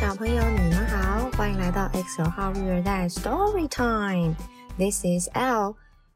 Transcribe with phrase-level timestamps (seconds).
[0.00, 5.74] 小朋友，你们好，欢迎来到 X 号育儿袋 Story Time。This is L.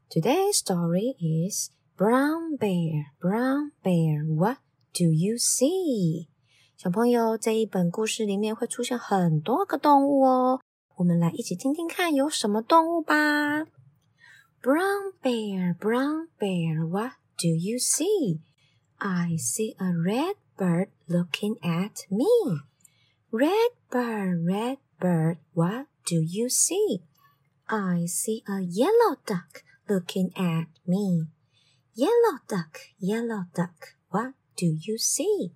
[0.09, 3.05] Today's story is Brown Bear.
[3.19, 4.57] Brown Bear, what
[4.93, 6.27] do you see?
[6.75, 10.61] 小朋友，这一本故事里面会出现很多个动物哦。
[10.95, 13.65] 我们来一起听听看有什么动物吧。
[14.63, 18.39] Brown bear, brown bear, what do you see?
[18.97, 22.25] I see a red bird looking at me.
[23.32, 27.02] Red bird, red bird, what do you see?
[27.68, 31.26] I see a yellow duck looking at me.
[31.92, 35.50] Yellow duck, yellow duck, what do you see?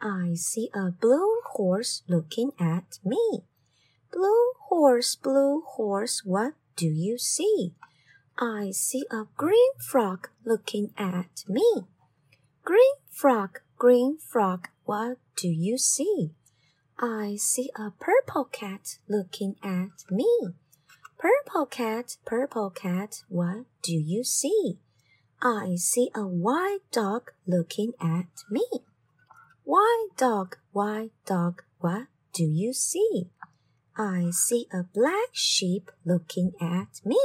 [0.00, 3.44] I see a blue horse looking at me.
[4.12, 7.74] Blue horse, blue horse, what do you see?
[8.36, 11.84] I see a green frog looking at me.
[12.64, 16.32] Green frog, green frog, what do you see?
[16.98, 20.48] I see a purple cat looking at me.
[21.18, 24.78] Purple cat, purple cat, what do you see?
[25.42, 28.66] I see a white dog looking at me.
[29.64, 33.28] White dog, white dog, what do you see?
[33.98, 37.20] I see a black sheep looking at me.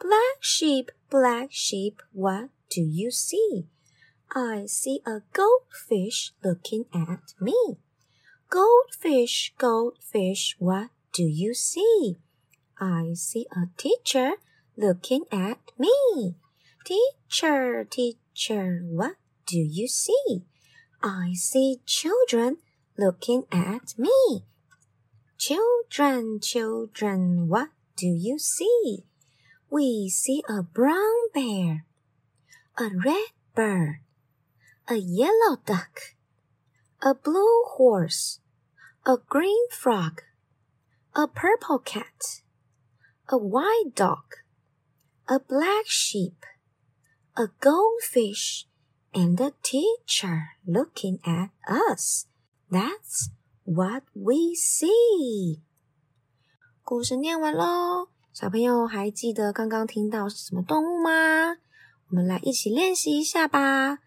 [0.00, 3.66] Black sheep, black sheep, what do you see?
[4.34, 7.76] I see a goldfish looking at me.
[8.50, 12.16] Goldfish, goldfish, what do you see?
[12.80, 14.32] I see a teacher
[14.76, 16.34] looking at me.
[16.84, 19.14] Teacher, teacher, what
[19.46, 20.42] do you see?
[21.00, 22.56] I see children
[22.98, 24.44] looking at me.
[25.38, 29.04] Children, children, what do you see?
[29.70, 31.86] We see a brown bear,
[32.76, 34.00] a red bird,
[34.88, 36.00] a yellow duck,
[37.01, 38.39] a blue horse,
[39.05, 40.21] a green frog,
[41.13, 42.41] a purple cat,
[43.29, 44.23] a white dog,
[45.27, 46.45] a black sheep,
[47.35, 48.67] a goldfish,
[49.13, 52.27] and a teacher looking at us.
[52.69, 53.29] That's
[53.63, 55.61] what we see.
[56.83, 61.57] 故事念完喽，小朋友还记得刚刚听到是什么动物吗？
[62.09, 63.99] 我们来一起练习一下吧。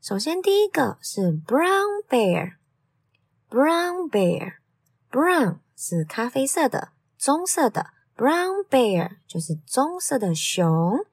[0.00, 11.04] 首先，第一个是 brown bear，brown bear，brown 是咖啡色的、棕色的，brown bear 就是棕色的熊。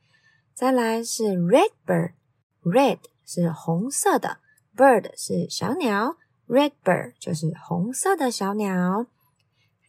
[0.54, 4.38] 再来是 red bird，red 是红色的
[4.74, 6.16] ，bird 是小鸟
[6.48, 9.08] ，red bird 就是红色的小鸟。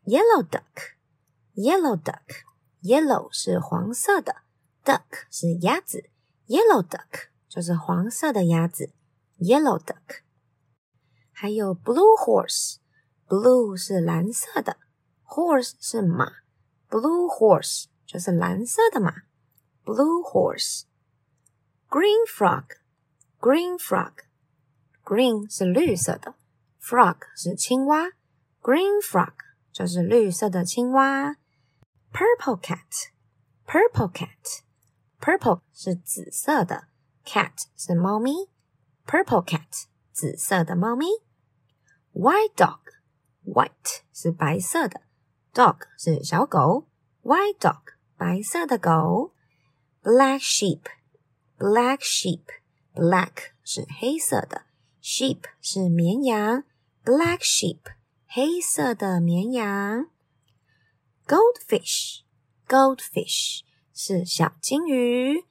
[0.04, 4.38] yellow duck，yellow duck，yellow 是黄色的
[4.84, 6.10] ，duck 是鸭子
[6.48, 7.28] ，yellow duck。
[7.48, 8.92] 就是黄色的鸭子
[9.38, 10.20] ，yellow duck。
[11.32, 14.76] 还有 blue horse，blue 是蓝色的
[15.24, 16.30] ，horse 是马
[16.90, 19.22] ，blue horse 就是蓝色的马
[19.84, 20.82] ，blue horse。
[21.88, 26.34] green frog，green frog，green 是绿色的
[26.82, 28.08] ，frog 是青蛙
[28.60, 29.32] ，green frog
[29.72, 31.36] 就是绿色的青蛙。
[32.12, 36.87] purple cat，purple cat，purple 是紫色的。
[37.28, 38.48] Cat 是猫咪
[39.06, 41.04] ，Purple cat 紫色的猫咪。
[42.14, 45.02] White dog，White 是白色的
[45.52, 46.88] ，Dog 是小狗
[47.22, 47.82] ，White dog
[48.16, 49.34] 白色的狗。
[50.02, 54.62] Black sheep，Black sheep，Black 是黑色的
[55.02, 56.64] ，Sheep 是绵羊
[57.04, 57.80] ，Black sheep
[58.26, 60.06] 黑色的绵羊。
[61.26, 65.47] Goldfish，Goldfish 是小金鱼。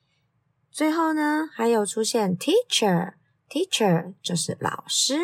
[0.77, 5.17] 最后呢，还有出现 teacher，teacher 就是老师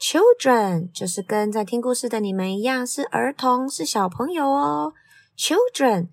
[0.00, 4.92] ，children 就是跟在听故事的你们一样，是儿童，是小朋友哦。
[5.38, 6.08] children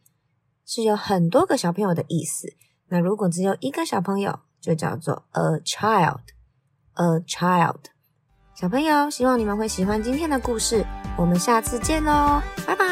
[0.63, 2.53] 是有很多个小朋友的意思。
[2.89, 7.85] 那如果只有一个小朋友，就叫做 a child，a child。
[8.53, 10.85] 小朋友，希望你们会喜欢今天的故事，
[11.17, 12.90] 我们下次见喽，拜拜。